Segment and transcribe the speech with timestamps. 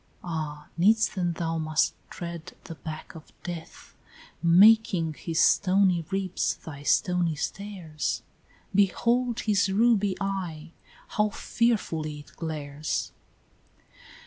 [0.23, 3.93] "Ah, needs then thou must tread the back of death,
[4.41, 8.23] Making his stony ribs thy stony stairs.
[8.73, 10.71] Behold his ruby eye,
[11.09, 13.11] how fearfully it glares!"